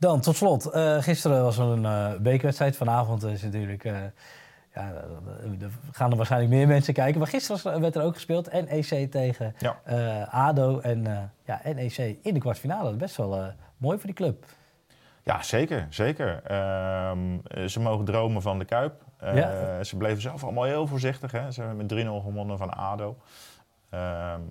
Dan 0.00 0.20
tot 0.20 0.36
slot, 0.36 0.70
gisteren 1.00 1.42
was 1.42 1.58
er 1.58 1.64
een 1.64 2.22
bekerwedstrijd. 2.22 2.76
Vanavond 2.76 3.24
is 3.24 3.42
natuurlijk 3.42 3.84
ja, 4.74 4.92
er 5.60 5.70
gaan 5.92 6.10
er 6.10 6.16
waarschijnlijk 6.16 6.52
meer 6.52 6.66
mensen 6.66 6.94
kijken. 6.94 7.18
Maar 7.18 7.28
gisteren 7.28 7.80
werd 7.80 7.96
er 7.96 8.02
ook 8.02 8.14
gespeeld. 8.14 8.52
NEC 8.52 9.10
tegen 9.10 9.54
uh, 9.88 10.34
ADO. 10.34 10.78
En 10.78 10.98
uh, 11.04 11.18
ja, 11.44 11.60
NEC 11.74 12.16
in 12.22 12.34
de 12.34 12.40
kwartfinale. 12.40 12.92
Best 12.92 13.16
wel 13.16 13.38
uh, 13.38 13.46
mooi 13.76 13.96
voor 13.96 14.06
die 14.06 14.14
club. 14.14 14.44
Ja, 15.22 15.42
zeker. 15.42 15.86
zeker. 15.90 16.42
Ehm, 16.44 17.38
ze 17.68 17.80
mogen 17.80 18.04
dromen 18.04 18.42
van 18.42 18.58
de 18.58 18.64
Kuip. 18.64 19.04
Ja. 19.20 19.84
Ze 19.84 19.96
bleven 19.96 20.22
zelf 20.22 20.44
allemaal 20.44 20.64
heel 20.64 20.86
voorzichtig. 20.86 21.32
Hè. 21.32 21.50
Ze 21.50 21.62
hebben 21.62 21.86
met 21.86 22.04
3-0 22.04 22.24
gewonnen 22.24 22.58
van 22.58 22.70
ADO. 22.70 23.16
Um, 23.94 24.48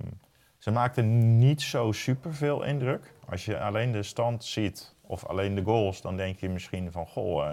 ze 0.57 0.71
maakten 0.71 1.37
niet 1.37 1.61
zo 1.61 1.91
super 1.91 2.33
veel 2.33 2.63
indruk. 2.63 3.13
Als 3.29 3.45
je 3.45 3.59
alleen 3.59 3.91
de 3.91 4.03
stand 4.03 4.43
ziet 4.43 4.95
of 5.09 5.25
alleen 5.25 5.55
de 5.55 5.63
goals, 5.63 6.01
dan 6.01 6.17
denk 6.17 6.39
je 6.39 6.49
misschien 6.49 6.91
van, 6.91 7.07
goh, 7.07 7.45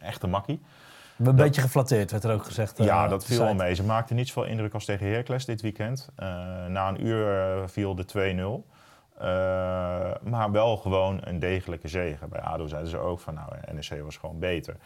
echt 0.00 0.22
een 0.22 0.30
makkie. 0.30 0.60
Een 1.18 1.36
beetje 1.36 1.60
geflatteerd, 1.60 2.10
werd 2.10 2.24
er 2.24 2.32
ook 2.34 2.44
gezegd. 2.44 2.78
Ja, 2.78 3.04
uh, 3.04 3.10
dat 3.10 3.24
viel 3.24 3.38
wel 3.38 3.54
mee. 3.54 3.74
Ze 3.74 3.84
maakten 3.84 4.16
niet 4.16 4.28
zoveel 4.28 4.50
indruk 4.50 4.74
als 4.74 4.84
tegen 4.84 5.06
Heracles 5.06 5.44
dit 5.44 5.60
weekend. 5.60 6.08
Uh, 6.18 6.26
na 6.66 6.88
een 6.88 7.06
uur 7.06 7.56
uh, 7.56 7.62
viel 7.66 7.94
de 7.94 8.64
2-0. 8.64 9.20
maar 10.30 10.50
wel 10.50 10.76
gewoon 10.76 11.20
een 11.24 11.38
degelijke 11.38 11.88
zege. 11.88 12.26
Bij 12.26 12.40
ADO 12.40 12.66
zeiden 12.66 12.90
ze 12.90 12.98
ook 12.98 13.20
van, 13.20 13.34
nou, 13.34 13.52
NEC 13.72 14.02
was 14.02 14.16
gewoon 14.16 14.38
beter. 14.38 14.76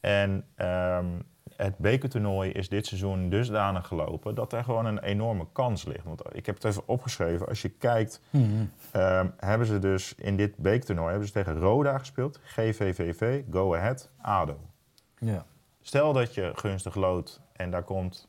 En 0.00 0.44
um, 0.56 1.22
het 1.58 1.78
bekertoernooi 1.78 2.50
is 2.50 2.68
dit 2.68 2.86
seizoen 2.86 3.28
dusdanig 3.28 3.86
gelopen 3.86 4.34
dat 4.34 4.52
er 4.52 4.64
gewoon 4.64 4.86
een 4.86 4.98
enorme 4.98 5.46
kans 5.52 5.84
ligt. 5.84 6.04
Want 6.04 6.22
ik 6.32 6.46
heb 6.46 6.54
het 6.54 6.64
even 6.64 6.82
opgeschreven. 6.86 7.48
Als 7.48 7.62
je 7.62 7.68
kijkt, 7.68 8.20
mm 8.30 8.70
um, 8.96 9.34
hebben 9.36 9.66
ze 9.66 9.78
dus 9.78 10.14
in 10.14 10.36
dit 10.36 10.56
bekertoernooi 10.56 11.08
hebben 11.08 11.26
ze 11.26 11.32
tegen 11.32 11.58
Roda 11.58 11.98
gespeeld, 11.98 12.40
GVVV, 12.42 13.42
Go 13.50 13.74
Ahead, 13.74 14.10
ADO. 14.20 14.60
Ja. 15.18 15.44
Stel 15.80 16.12
dat 16.12 16.34
je 16.34 16.52
gunstig 16.54 16.94
loodt 16.94 17.40
en 17.52 17.70
daar 17.70 17.82
komt 17.82 18.28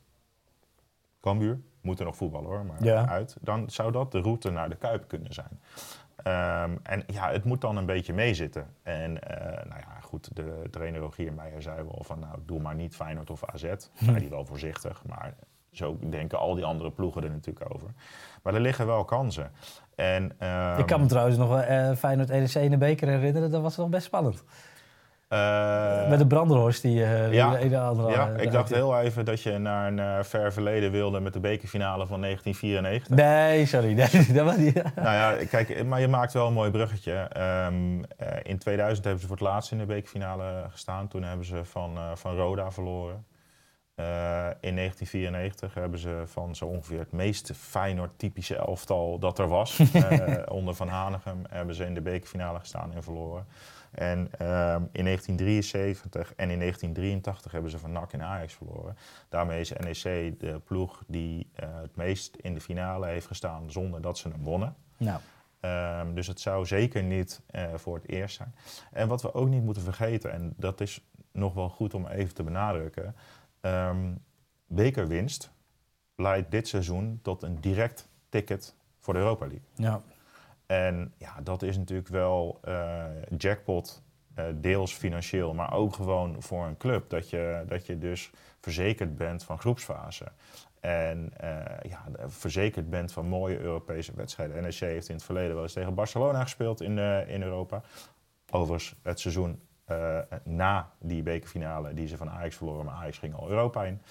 Cambuur, 1.20 1.60
moet 1.80 1.98
er 1.98 2.04
nog 2.04 2.16
voetballen 2.16 2.48
hoor, 2.48 2.64
maar 2.64 3.08
uit. 3.08 3.36
Dan 3.40 3.70
zou 3.70 3.92
dat 3.92 4.12
de 4.12 4.20
route 4.20 4.50
naar 4.50 4.68
de 4.68 4.76
Kuip 4.76 5.08
kunnen 5.08 5.32
zijn. 5.32 5.60
Um, 6.24 6.80
en 6.82 7.02
ja, 7.06 7.30
het 7.30 7.44
moet 7.44 7.60
dan 7.60 7.76
een 7.76 7.86
beetje 7.86 8.12
meezitten. 8.12 8.74
En 8.82 9.10
uh, 9.10 9.18
nou 9.44 9.80
ja, 9.80 9.99
goed, 10.10 10.36
de 10.36 10.62
trainer 10.70 11.00
Rogier 11.00 11.32
Meijer 11.32 11.62
zei 11.62 11.82
wel 11.82 12.02
van... 12.04 12.18
nou, 12.18 12.38
doe 12.46 12.60
maar 12.60 12.74
niet 12.74 12.94
Feyenoord 12.94 13.30
of 13.30 13.44
AZ. 13.44 13.64
Hm. 13.94 14.18
Die 14.18 14.28
wel 14.28 14.44
voorzichtig, 14.44 15.02
maar 15.06 15.34
zo 15.72 15.98
denken 16.08 16.38
al 16.38 16.54
die 16.54 16.64
andere 16.64 16.90
ploegen 16.90 17.22
er 17.22 17.30
natuurlijk 17.30 17.74
over. 17.74 17.88
Maar 18.42 18.54
er 18.54 18.60
liggen 18.60 18.86
wel 18.86 19.04
kansen. 19.04 19.50
En, 19.94 20.22
um, 20.22 20.78
Ik 20.78 20.86
kan 20.86 21.00
me 21.00 21.06
trouwens 21.06 21.36
nog 21.36 21.48
wel 21.48 21.62
uh, 21.62 21.96
Feyenoord 21.96 22.28
NEC 22.28 22.54
in 22.54 22.70
de 22.70 22.76
beker 22.76 23.08
herinneren. 23.08 23.50
Dat 23.50 23.62
was 23.62 23.76
nog 23.76 23.88
best 23.88 24.04
spannend. 24.04 24.44
Uh, 25.32 26.08
Met 26.08 26.18
de 26.18 26.26
Branderhorst 26.26 26.82
die, 26.82 26.96
uh, 26.96 27.32
ja, 27.32 27.56
die 27.56 27.78
andere... 27.78 28.10
Ja, 28.10 28.28
ik 28.28 28.52
dacht 28.52 28.74
heel 28.74 29.00
even 29.00 29.24
dat 29.24 29.42
je 29.42 29.58
naar 29.58 29.86
een 29.86 29.98
uh, 29.98 30.22
ver 30.22 30.52
verleden 30.52 30.90
wilde 30.90 31.20
met 31.20 31.32
de 31.32 31.40
bekerfinale 31.40 32.06
van 32.06 32.20
1994. 32.20 33.16
Nee, 33.16 33.66
sorry. 33.66 33.92
Nee, 34.12 34.32
dat 34.32 34.44
was 34.44 34.56
niet... 34.56 34.74
nou 34.74 34.94
ja, 34.96 35.44
kijk, 35.50 35.84
maar 35.84 36.00
je 36.00 36.08
maakt 36.08 36.32
wel 36.32 36.46
een 36.46 36.52
mooi 36.52 36.70
bruggetje. 36.70 37.30
Um, 37.66 38.04
in 38.42 38.58
2000 38.58 39.04
hebben 39.04 39.22
ze 39.22 39.28
voor 39.28 39.36
het 39.36 39.46
laatst 39.46 39.72
in 39.72 39.78
de 39.78 39.86
bekerfinale 39.86 40.64
gestaan. 40.70 41.08
Toen 41.08 41.22
hebben 41.22 41.46
ze 41.46 41.64
van, 41.64 41.98
van 42.14 42.36
Roda 42.36 42.70
verloren. 42.70 43.24
in 44.60 44.76
1994 44.76 45.74
hebben 45.74 45.98
ze 45.98 46.22
van 46.26 46.54
zo 46.54 46.66
ongeveer 46.66 46.98
het 46.98 47.12
meest 47.12 47.52
Feyenoord-typische 47.56 48.56
elftal 48.56 49.18
dat 49.18 49.38
er 49.38 49.48
was. 49.48 49.80
onder 50.58 50.74
Van 50.74 50.88
Hanegem 50.88 51.42
hebben 51.48 51.74
ze 51.74 51.84
in 51.84 51.94
de 51.94 52.02
bekerfinale 52.02 52.58
gestaan 52.58 52.92
en 52.94 53.02
verloren. 53.02 53.46
En 53.90 54.18
um, 54.18 54.88
in 54.92 55.04
1973 55.04 56.34
en 56.36 56.50
in 56.50 56.58
1983 56.58 57.52
hebben 57.52 57.70
ze 57.70 57.78
van 57.78 57.92
NAC 57.92 58.12
en 58.12 58.22
Ajax 58.22 58.54
verloren. 58.54 58.96
Daarmee 59.28 59.60
is 59.60 59.72
NEC 59.72 60.40
de 60.40 60.60
ploeg 60.64 61.02
die 61.06 61.50
uh, 61.62 61.68
het 61.80 61.96
meest 61.96 62.36
in 62.36 62.54
de 62.54 62.60
finale 62.60 63.06
heeft 63.06 63.26
gestaan 63.26 63.70
zonder 63.70 64.00
dat 64.00 64.18
ze 64.18 64.28
hem 64.28 64.42
wonnen. 64.42 64.74
Nou. 64.96 65.20
Um, 65.60 66.14
dus 66.14 66.26
het 66.26 66.40
zou 66.40 66.66
zeker 66.66 67.02
niet 67.02 67.40
uh, 67.50 67.74
voor 67.74 67.94
het 67.94 68.08
eerst 68.08 68.36
zijn. 68.36 68.54
En 68.92 69.08
wat 69.08 69.22
we 69.22 69.34
ook 69.34 69.48
niet 69.48 69.62
moeten 69.62 69.82
vergeten, 69.82 70.32
en 70.32 70.54
dat 70.56 70.80
is 70.80 71.04
nog 71.32 71.54
wel 71.54 71.68
goed 71.68 71.94
om 71.94 72.06
even 72.06 72.34
te 72.34 72.42
benadrukken. 72.42 73.14
Um, 73.60 74.22
bekerwinst 74.66 75.50
leidt 76.16 76.50
dit 76.50 76.68
seizoen 76.68 77.18
tot 77.22 77.42
een 77.42 77.60
direct 77.60 78.08
ticket 78.28 78.74
voor 78.98 79.14
de 79.14 79.20
Europa 79.20 79.46
League. 79.46 79.66
Ja. 79.74 80.00
En 80.70 81.12
ja, 81.16 81.40
dat 81.42 81.62
is 81.62 81.76
natuurlijk 81.76 82.08
wel 82.08 82.60
uh, 82.68 83.04
jackpot, 83.36 84.02
uh, 84.38 84.44
deels 84.54 84.92
financieel, 84.92 85.54
maar 85.54 85.72
ook 85.72 85.94
gewoon 85.94 86.42
voor 86.42 86.66
een 86.66 86.76
club. 86.76 87.10
Dat 87.10 87.30
je, 87.30 87.64
dat 87.68 87.86
je 87.86 87.98
dus 87.98 88.30
verzekerd 88.60 89.16
bent 89.16 89.44
van 89.44 89.58
groepsfase. 89.58 90.26
En 90.80 91.32
uh, 91.44 91.50
ja, 91.82 92.04
verzekerd 92.26 92.90
bent 92.90 93.12
van 93.12 93.26
mooie 93.26 93.58
Europese 93.58 94.12
wedstrijden. 94.14 94.62
NEC 94.62 94.74
heeft 94.74 95.08
in 95.08 95.14
het 95.14 95.24
verleden 95.24 95.54
wel 95.54 95.62
eens 95.62 95.72
tegen 95.72 95.94
Barcelona 95.94 96.42
gespeeld 96.42 96.80
in, 96.80 96.98
in 97.28 97.42
Europa. 97.42 97.82
Overigens, 98.50 98.94
het 99.02 99.20
seizoen 99.20 99.60
na 100.44 100.90
die 100.98 101.22
bekerfinale 101.22 101.94
die 101.94 102.06
ze 102.06 102.16
van 102.16 102.30
Ajax 102.30 102.56
verloren, 102.56 102.84
maar 102.84 102.94
Ajax 102.94 103.18
ging 103.18 103.34
al 103.34 103.48
Europa 103.48 103.84
in. 103.84 104.02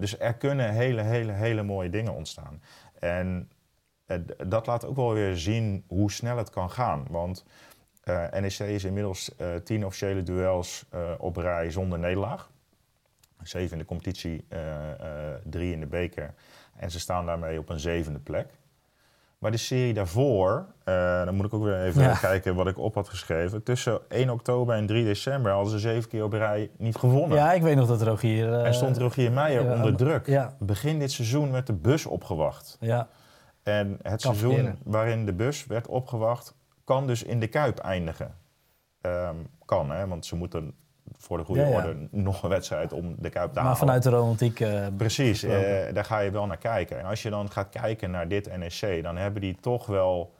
dus 0.00 0.18
er 0.18 0.34
kunnen 0.34 0.70
hele, 0.70 1.02
hele, 1.02 1.32
hele 1.32 1.62
mooie 1.62 1.90
dingen 1.90 2.14
ontstaan. 2.14 2.62
En 2.98 3.48
eh, 3.48 3.61
dat 4.46 4.66
laat 4.66 4.86
ook 4.86 4.96
wel 4.96 5.12
weer 5.12 5.36
zien 5.36 5.84
hoe 5.86 6.12
snel 6.12 6.36
het 6.36 6.50
kan 6.50 6.70
gaan. 6.70 7.04
Want 7.10 7.44
uh, 8.04 8.24
eh, 8.24 8.42
NEC 8.42 8.58
is 8.58 8.84
inmiddels 8.84 9.30
uh, 9.40 9.46
tien 9.64 9.86
officiële 9.86 10.22
duels 10.22 10.84
op 11.18 11.36
rij 11.36 11.70
zonder 11.70 11.98
nederlaag. 11.98 12.50
Zeven 13.42 13.72
in 13.72 13.78
de 13.78 13.84
competitie, 13.84 14.44
drie 15.44 15.72
in 15.72 15.80
de 15.80 15.86
beker. 15.86 16.34
En 16.76 16.90
ze 16.90 17.00
staan 17.00 17.26
daarmee 17.26 17.58
op 17.58 17.68
een 17.68 17.80
zevende 17.80 18.18
plek. 18.18 18.46
Maar 19.38 19.50
de 19.50 19.56
serie 19.56 19.94
daarvoor, 19.94 20.66
dan 21.24 21.34
moet 21.34 21.46
ik 21.46 21.54
ook 21.54 21.64
weer 21.64 21.82
even 21.82 22.18
kijken 22.20 22.54
wat 22.54 22.66
ik 22.66 22.78
op 22.78 22.94
had 22.94 23.08
geschreven. 23.08 23.62
Tussen 23.62 24.00
1 24.08 24.30
oktober 24.30 24.74
en 24.74 24.86
3 24.86 25.04
december 25.04 25.52
hadden 25.52 25.70
ze 25.72 25.78
zeven 25.78 26.08
keer 26.08 26.24
op 26.24 26.32
rij 26.32 26.70
niet 26.78 26.96
gewonnen. 26.96 27.38
Ja, 27.38 27.52
ik 27.52 27.62
weet 27.62 27.76
nog 27.76 27.88
dat 27.88 28.02
Rogier... 28.02 28.52
En 28.52 28.74
stond 28.74 28.98
Rogier 28.98 29.32
Meijer 29.32 29.72
onder 29.72 29.96
druk. 29.96 30.48
Begin 30.58 30.98
dit 30.98 31.12
seizoen 31.12 31.52
werd 31.52 31.66
de 31.66 31.72
bus 31.72 32.06
opgewacht. 32.06 32.76
Ja. 32.80 33.08
En 33.62 33.98
het 34.02 34.20
seizoen 34.20 34.78
waarin 34.84 35.26
de 35.26 35.32
bus 35.32 35.66
werd 35.66 35.86
opgewacht, 35.86 36.54
kan 36.84 37.06
dus 37.06 37.22
in 37.22 37.40
de 37.40 37.46
Kuip 37.46 37.78
eindigen. 37.78 38.34
Um, 39.00 39.46
kan, 39.64 39.90
hè, 39.90 40.06
want 40.06 40.26
ze 40.26 40.36
moeten 40.36 40.74
voor 41.16 41.38
de 41.38 41.44
goede 41.44 41.64
orde 41.64 42.08
nog 42.10 42.42
een 42.42 42.48
wedstrijd 42.48 42.92
om 42.92 43.14
de 43.18 43.30
Kuip 43.30 43.52
te 43.52 43.58
halen. 43.58 43.64
Maar 43.64 43.76
vanuit 43.76 44.02
de 44.02 44.10
romantiek... 44.10 44.60
Uh, 44.60 44.86
Precies, 44.96 45.44
uh, 45.44 45.50
daar 45.92 46.04
ga 46.04 46.18
je 46.18 46.30
wel 46.30 46.46
naar 46.46 46.58
kijken. 46.58 46.98
En 46.98 47.04
als 47.04 47.22
je 47.22 47.30
dan 47.30 47.50
gaat 47.50 47.68
kijken 47.68 48.10
naar 48.10 48.28
dit 48.28 48.56
NEC, 48.56 49.02
dan 49.02 49.16
hebben 49.16 49.40
die 49.40 49.56
toch 49.60 49.86
wel 49.86 50.34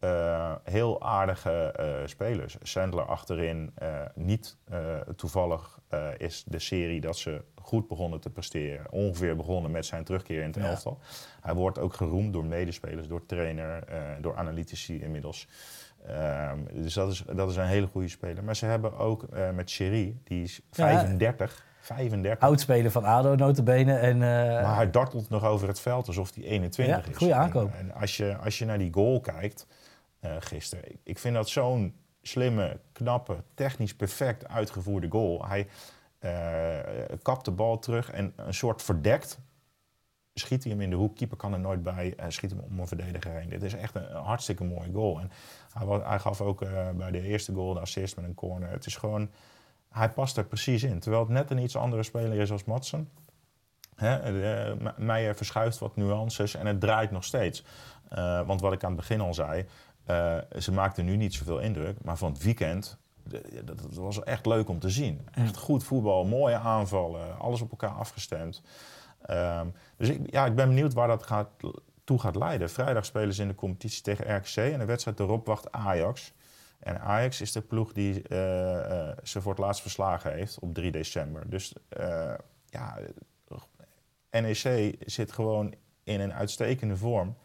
uh, 0.00 0.54
heel 0.64 1.02
aardige 1.02 1.74
spelers. 2.04 2.56
Sandler 2.62 3.04
achterin, 3.04 3.74
niet 4.14 4.56
toevallig 5.16 5.78
is 6.16 6.44
de 6.46 6.58
serie 6.58 7.00
dat 7.00 7.16
ze 7.16 7.42
goed 7.62 7.88
begonnen 7.88 8.20
te 8.20 8.30
presteren. 8.30 8.92
Ongeveer 8.92 9.36
begonnen 9.36 9.70
met 9.70 9.86
zijn 9.86 10.04
terugkeer 10.04 10.42
in 10.42 10.46
het 10.46 10.56
elftal. 10.56 10.98
Hij 11.40 11.54
wordt 11.54 11.78
ook 11.78 11.94
geroemd 11.94 12.32
door 12.32 12.44
medespelers, 12.44 13.08
door 13.08 13.26
trainer, 13.26 13.84
uh, 13.90 13.96
door 14.20 14.36
analytici 14.36 15.02
inmiddels. 15.02 15.48
Um, 16.08 16.82
dus 16.82 16.94
dat 16.94 17.12
is, 17.12 17.24
dat 17.34 17.50
is 17.50 17.56
een 17.56 17.66
hele 17.66 17.86
goede 17.86 18.08
speler. 18.08 18.44
Maar 18.44 18.56
ze 18.56 18.66
hebben 18.66 18.98
ook 18.98 19.26
uh, 19.34 19.50
met 19.50 19.70
Sherry, 19.70 20.16
die 20.24 20.42
is 20.42 20.60
35. 20.70 21.56
Ja. 21.56 21.68
35. 21.80 22.38
Oudspeler 22.48 22.90
van 22.90 23.04
ADO 23.04 23.34
notabene. 23.34 23.94
En, 23.94 24.14
uh... 24.14 24.20
Maar 24.62 24.74
hij 24.74 24.90
dartelt 24.90 25.28
nog 25.28 25.44
over 25.44 25.68
het 25.68 25.80
veld 25.80 26.06
alsof 26.06 26.34
hij 26.34 26.44
21 26.44 26.96
ja, 26.96 27.10
is. 27.10 27.16
Goede 27.16 27.34
aankoop. 27.34 27.72
En, 27.72 27.78
en, 27.78 28.00
als, 28.00 28.16
je, 28.16 28.36
als 28.36 28.58
je 28.58 28.64
naar 28.64 28.78
die 28.78 28.92
goal 28.92 29.20
kijkt 29.20 29.66
uh, 30.20 30.36
gisteren. 30.38 30.84
Ik, 31.02 31.18
vind 31.18 31.34
dat 31.34 31.48
zo'n 31.48 31.94
slimme, 32.22 32.80
knappe, 32.92 33.42
technisch 33.54 33.94
perfect 33.94 34.48
uitgevoerde 34.48 35.08
goal. 35.10 35.46
Hij, 35.46 35.66
uh, 36.20 37.16
kapt 37.22 37.44
de 37.44 37.50
bal 37.50 37.78
terug 37.78 38.10
en 38.10 38.32
een 38.36 38.54
soort 38.54 38.82
verdekt 38.82 39.38
schiet 40.34 40.62
hij 40.62 40.72
hem 40.72 40.80
in 40.80 40.90
de 40.90 40.96
hoek. 40.96 41.16
Keeper 41.16 41.36
kan 41.36 41.52
er 41.52 41.60
nooit 41.60 41.82
bij. 41.82 42.14
Uh, 42.20 42.24
schiet 42.28 42.50
hem 42.50 42.60
om 42.60 42.78
een 42.78 42.86
verdediger 42.86 43.32
heen. 43.32 43.48
Dit 43.48 43.62
is 43.62 43.74
echt 43.74 43.94
een, 43.94 44.12
hartstikke 44.12 44.64
mooie 44.64 44.92
goal. 44.92 45.20
En 45.20 45.30
hij, 46.02 46.18
gaf 46.18 46.40
ook 46.40 46.58
bij 46.96 47.10
de 47.10 47.22
eerste 47.22 47.52
goal 47.52 47.74
de 47.74 47.80
assist 47.80 48.16
met 48.16 48.24
een 48.24 48.34
corner. 48.34 48.70
Het 48.70 48.86
is 48.86 48.96
gewoon... 48.96 49.30
Hij 49.88 50.10
past 50.10 50.36
er 50.36 50.44
precies 50.44 50.82
in. 50.82 51.00
Terwijl 51.00 51.22
het 51.22 51.32
net 51.32 51.50
een 51.50 51.58
iets 51.58 51.76
andere 51.76 52.02
speler 52.02 52.38
is 52.38 52.50
als 52.50 52.64
Matsen. 52.64 53.08
Hè, 54.00 54.16
eh, 54.16 54.76
Meijer 54.96 55.36
verschuift 55.36 55.78
wat 55.78 55.96
nuances 55.96 56.54
en 56.54 56.66
het 56.66 56.80
draait 56.80 57.10
nog 57.10 57.24
steeds. 57.24 57.64
Eh, 58.08 58.46
want 58.46 58.60
wat 58.60 58.72
ik 58.72 58.84
aan 58.84 58.90
het 58.90 59.00
begin 59.00 59.20
al 59.20 59.34
zei, 59.34 59.66
eh, 60.04 60.38
ze 60.58 60.72
maakten 60.72 61.04
nu 61.04 61.16
niet 61.16 61.34
zoveel 61.34 61.58
indruk. 61.58 62.04
Maar 62.04 62.16
van 62.16 62.32
het 62.32 62.42
weekend, 62.42 62.98
dat, 63.64 63.64
dat 63.64 63.94
was 63.94 64.22
echt 64.22 64.46
leuk 64.46 64.68
om 64.68 64.78
te 64.78 64.90
zien. 64.90 65.28
Echt 65.32 65.56
goed 65.56 65.84
voetbal, 65.84 66.24
mooie 66.24 66.56
aanvallen, 66.56 67.38
alles 67.38 67.60
op 67.60 67.70
elkaar 67.70 67.90
afgestemd. 67.90 68.62
Ehm, 69.22 69.66
dus 69.96 70.08
ik, 70.08 70.30
ja, 70.30 70.46
ik 70.46 70.54
ben 70.54 70.68
benieuwd 70.68 70.92
waar 70.92 71.08
dat 71.08 71.22
gaat, 71.22 71.48
toe 72.04 72.18
gaat 72.18 72.36
leiden. 72.36 72.70
Vrijdag 72.70 73.04
spelen 73.04 73.34
ze 73.34 73.42
in 73.42 73.48
de 73.48 73.54
competitie 73.54 74.02
tegen 74.02 74.36
RKC 74.36 74.56
en 74.56 74.78
de 74.78 74.84
wedstrijd 74.84 75.20
erop 75.20 75.46
wacht 75.46 75.72
Ajax. 75.72 76.32
En 76.78 77.00
Ajax 77.00 77.40
is 77.40 77.52
de 77.52 77.60
ploeg 77.60 77.92
die 77.92 78.22
eh, 78.22 79.08
eh, 79.08 79.16
ze 79.22 79.40
voor 79.40 79.52
het 79.52 79.60
laatst 79.60 79.82
verslagen 79.82 80.32
heeft 80.32 80.58
op 80.58 80.74
3 80.74 80.90
december. 80.90 81.50
Dus 81.50 81.74
ja, 82.66 82.98
NEC 84.30 84.94
zit 85.06 85.32
gewoon 85.32 85.74
in 86.04 86.20
een 86.20 86.32
uitstekende 86.32 86.96
vorm. 86.96 87.36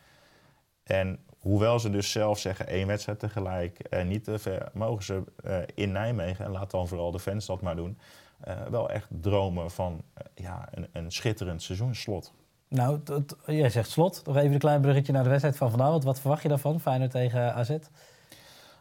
En 0.84 1.25
hoewel 1.46 1.80
ze 1.80 1.90
dus 1.90 2.12
zelf 2.12 2.40
zeggen 2.40 2.68
één 2.68 2.88
wedstrijd 2.88 3.20
tegelijk 3.20 3.80
en 3.80 4.08
niet 4.08 4.24
te 4.24 4.40
ver, 4.40 4.70
mogen 4.74 5.04
ze 5.04 5.24
eh, 5.44 5.58
in 5.76 5.92
Nijmegen, 5.92 6.46
en 6.46 6.52
laat 6.52 6.72
dan 6.72 6.88
vooral 6.88 7.12
de 7.12 7.20
fans 7.20 7.46
dat 7.46 7.62
maar 7.62 7.76
doen, 7.76 7.98
eh, 8.40 8.56
wel 8.70 8.90
echt 8.90 9.08
dromen 9.22 9.72
van 9.72 10.02
eh, 10.14 10.24
ja, 10.46 10.68
een, 10.72 10.88
een 10.92 11.12
schitterend 11.12 11.62
seizoensslot. 11.64 12.34
Nou, 12.68 13.00
jij 13.46 13.70
zegt 13.70 13.90
slot. 13.90 14.22
Nog 14.26 14.38
even 14.38 14.54
een 14.54 14.60
klein 14.60 14.82
bruggetje 14.82 15.12
naar 15.14 15.24
de 15.24 15.30
wedstrijd 15.30 15.58
van 15.58 15.72
vanavond. 15.72 16.04
Wat 16.04 16.20
verwacht 16.20 16.42
je 16.42 16.48
daarvan? 16.50 16.80
Feyenoord 16.80 17.12
tegen 17.12 17.54
AZ? 17.54 17.76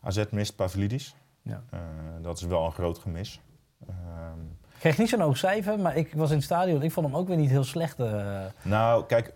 AZ 0.03 0.25
mist 0.31 0.57
Pavlidis. 0.57 1.15
Ja. 1.43 1.63
Eh, 1.71 1.79
dat 2.23 2.37
is 2.37 2.43
wel 2.45 2.65
een 2.65 2.73
groot 2.73 2.99
gemis. 2.99 3.41
Ehm, 3.89 4.41
Ik 4.75 4.81
kreeg 4.91 4.99
niet 4.99 5.09
zo'n 5.09 5.21
hoog 5.21 5.37
cijfer, 5.37 5.79
maar 5.79 5.97
ik 5.97 6.15
was 6.15 6.29
in 6.31 6.35
het 6.37 6.45
stadion. 6.45 6.83
Ik 6.83 6.93
vond 6.93 7.07
hem 7.07 7.17
ook 7.17 7.29
weer 7.29 7.37
niet 7.37 7.51
heel 7.51 7.65
slecht. 7.65 7.99
eh. 8.01 8.45
Nou, 8.63 9.05
kijk, 9.07 9.27
eh, 9.29 9.33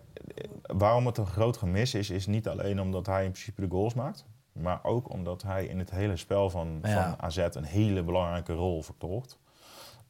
waarom 0.61 1.05
het 1.05 1.17
een 1.17 1.25
groot 1.25 1.57
gemis 1.57 1.93
is, 1.93 2.09
is 2.09 2.27
niet 2.27 2.47
alleen 2.47 2.81
omdat 2.81 3.05
hij 3.05 3.25
in 3.25 3.31
principe 3.31 3.61
de 3.61 3.69
goals 3.69 3.93
maakt. 3.93 4.25
Maar 4.51 4.79
ook 4.83 5.09
omdat 5.13 5.41
hij 5.41 5.65
in 5.65 5.79
het 5.79 5.91
hele 5.91 6.17
spel 6.17 6.49
van, 6.49 6.79
Ja. 6.81 7.03
van 7.03 7.21
AZ 7.25 7.37
een 7.37 7.63
hele 7.63 8.03
belangrijke 8.03 8.53
rol 8.53 8.81
vertolkt. 8.81 9.39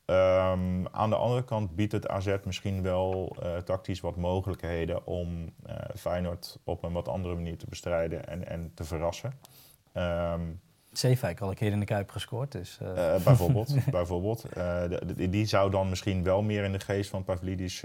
Ehm, 0.05 0.85
aan 0.91 1.09
de 1.09 1.15
andere 1.15 1.43
kant 1.43 1.75
biedt 1.75 1.91
het 1.91 2.07
AZ 2.07 2.35
misschien 2.43 2.81
wel 2.81 3.35
eh, 3.41 3.57
tactisch 3.57 3.99
wat 3.99 4.15
mogelijkheden 4.15 5.05
om 5.07 5.53
eh, 5.65 5.75
Feyenoord 5.95 6.59
op 6.63 6.83
een 6.83 6.93
wat 6.93 7.07
andere 7.07 7.35
manier 7.35 7.57
te 7.57 7.65
bestrijden 7.69 8.27
en, 8.27 8.47
en 8.47 8.71
te 8.73 8.83
verrassen. 8.83 9.33
Ehm, 9.93 10.41
Zeefuik 10.99 11.39
al 11.41 11.49
een 11.49 11.55
keer 11.55 11.71
in 11.71 11.79
de 11.79 11.85
Kuip 11.85 12.11
gescoord. 12.11 12.51
Dus, 12.51 12.77
eh, 12.81 13.15
eh, 13.15 13.23
bijvoorbeeld. 13.23 13.73
bijvoorbeeld. 13.91 14.43
Eh, 14.43 14.83
de- 14.89 15.29
die 15.29 15.45
zou 15.45 15.71
dan 15.71 15.89
misschien 15.89 16.23
wel 16.23 16.41
meer 16.41 16.63
in 16.63 16.71
de 16.71 16.79
geest 16.79 17.09
van 17.09 17.23
Pavlidis 17.23 17.83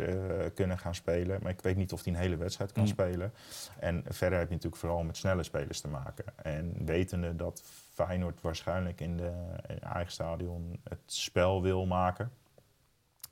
kunnen 0.54 0.78
gaan 0.78 0.94
spelen. 0.94 1.38
Maar 1.42 1.52
ik 1.52 1.60
weet 1.60 1.76
niet 1.76 1.92
of 1.92 2.04
hij 2.04 2.12
een 2.12 2.18
hele 2.18 2.36
wedstrijd 2.36 2.72
kan 2.72 2.82
Mm. 2.82 2.88
spelen. 2.88 3.32
En 3.78 4.04
verder 4.08 4.38
heb 4.38 4.48
je 4.48 4.54
natuurlijk 4.54 4.82
vooral 4.82 5.02
met 5.02 5.16
snelle 5.16 5.42
spelers 5.42 5.80
te 5.80 5.88
maken. 5.88 6.24
En 6.42 6.76
wetende 6.84 7.36
dat 7.36 7.62
Feyenoord 7.92 8.40
waarschijnlijk 8.40 9.00
in 9.00 9.16
de 9.16 9.32
in 9.68 9.80
eigen 9.80 10.12
stadion 10.12 10.80
het 10.88 10.98
spel 11.06 11.62
wil 11.62 11.86
maken. 11.86 12.30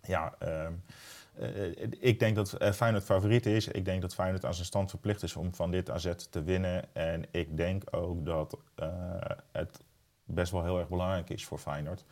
Ja, 0.03 0.35
ehm, 0.39 0.51
eh, 0.51 0.67
ik 2.01 2.19
denk 2.19 2.37
dat 2.37 2.53
eh, 2.53 2.73
Feyenoord 2.73 3.05
favoriet 3.05 3.47
is. 3.47 3.69
Ik 3.69 3.85
denk 3.85 4.01
dat 4.01 4.15
Feyenoord 4.15 4.45
aan 4.45 4.55
zijn 4.55 4.67
stand 4.67 4.91
verplicht 4.91 5.23
is 5.23 5.37
om 5.37 5.55
van 5.55 5.71
dit 5.71 5.91
AZ 5.91 6.13
te 6.31 6.43
winnen. 6.43 6.95
En 6.95 7.25
ik 7.31 7.57
denk 7.57 7.83
ook 7.91 8.25
dat 8.25 8.59
eh, 8.75 8.89
het 9.53 9.81
best 10.25 10.53
wel 10.53 10.65
heel 10.65 10.79
erg 10.79 10.89
belangrijk 10.89 11.31
is 11.31 11.45
voor 11.45 11.59
Feyenoord. 11.59 12.05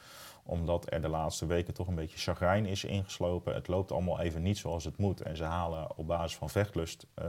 Omdat 0.42 0.92
er 0.92 1.00
de 1.00 1.08
laatste 1.08 1.46
weken 1.46 1.74
toch 1.74 1.86
een 1.86 1.94
beetje 1.94 2.18
chagrijn 2.18 2.66
is 2.66 2.84
ingeslopen. 2.84 3.54
Het 3.54 3.68
loopt 3.68 3.92
allemaal 3.92 4.20
even 4.20 4.42
niet 4.42 4.58
zoals 4.58 4.84
het 4.84 4.96
moet. 4.96 5.20
En 5.20 5.36
ze 5.36 5.44
halen 5.44 5.96
op 5.96 6.06
basis 6.06 6.36
van 6.36 6.50
vechtlust 6.50 7.06
eh, 7.14 7.26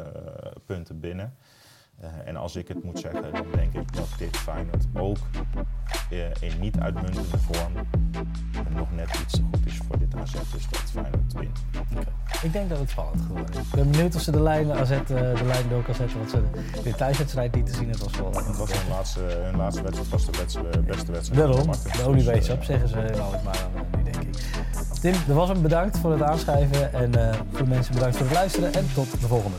punten 0.65 1.00
binnen. 1.00 1.36
Eh, 2.01 2.27
en 2.27 2.36
als 2.36 2.55
ik 2.55 2.67
het 2.67 2.83
moet 2.83 3.00
zeggen, 3.00 3.33
dan 3.33 3.51
denk 3.51 3.74
ik 3.74 3.95
dat 3.95 4.07
dit 4.17 4.38
Feyenoord 4.38 4.86
ook 4.93 5.17
eh, 5.17 5.62
in 6.39 6.51
niet 6.60 6.80
uitmuntende 6.80 7.38
vorm 7.38 7.74
nog 8.75 8.88
net 8.96 9.10
iets 9.24 9.34
te 9.34 9.41
goed 9.51 9.65
is 9.65 9.77
voor 9.88 10.00
dit 10.00 10.15
AZ. 10.15 10.32
Dus 10.32 10.68
dat 10.70 10.80
Feyenoord 10.91 11.34
wint. 11.34 11.60
ik 12.41 12.53
denk 12.53 12.70
dat 12.70 12.80
het 12.80 12.89
spannend 12.89 13.22
geworden 13.22 13.56
is. 13.56 13.58
Ik 13.65 13.71
ben 13.76 13.91
benieuwd 13.91 14.15
of 14.15 14.21
ze 14.21 14.32
de 14.32 14.41
lijn, 14.41 14.71
AZ, 14.71 14.91
eh, 14.91 15.06
de 15.08 15.43
lijn 15.45 15.69
door 15.69 15.84
kan 15.84 15.95
zetten. 15.95 16.17
Want 16.17 16.30
ze 16.30 16.41
de 16.84 16.93
thuiswedstrijd 16.95 17.56
niet 17.56 17.65
te 17.65 17.74
zien. 17.74 17.89
Het 17.89 18.00
was 18.00 18.15
wel... 18.17 18.32
Het 18.34 18.58
was 18.58 18.71
hun 18.71 18.89
laatste, 18.89 19.19
hun 19.19 19.56
laatste 19.58 19.82
wedstrijd, 19.82 20.10
was 20.10 20.26
de 20.26 20.38
wedstrijd- 20.38 20.86
beste 20.86 21.12
wedstrijd. 21.12 21.39
Daarom, 21.41 21.71
de 21.71 22.04
olie 22.06 22.24
Dus, 22.24 22.47
eh, 22.47 22.54
op, 22.54 22.63
zeggen 22.63 22.88
ze 22.89 22.95
in 23.00 23.21
Alkmaar 23.21 23.58
dan 23.74 23.86
eh, 23.91 23.97
nu, 23.97 24.12
denk 24.12 24.24
ik. 24.24 24.36
Tim, 25.02 25.13
er 25.28 25.34
was 25.34 25.50
hem 25.50 25.62
bedankt 25.62 25.97
voor 25.97 26.12
het 26.12 26.21
aanschrijven. 26.21 26.93
En 26.93 27.30
eh, 27.30 27.36
voor 27.52 27.63
de 27.63 27.69
mensen 27.69 27.93
bedankt 27.93 28.15
voor 28.17 28.26
het 28.26 28.36
luisteren. 28.36 28.74
En 28.74 28.86
tot 28.93 29.12
de 29.12 29.28
volgende. 29.28 29.58